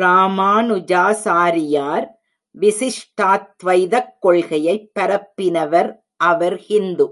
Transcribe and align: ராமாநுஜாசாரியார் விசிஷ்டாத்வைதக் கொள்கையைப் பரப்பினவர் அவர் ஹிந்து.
ராமாநுஜாசாரியார் 0.00 2.06
விசிஷ்டாத்வைதக் 2.60 4.12
கொள்கையைப் 4.20 4.90
பரப்பினவர் 5.00 5.96
அவர் 6.16 6.58
ஹிந்து. 6.58 7.12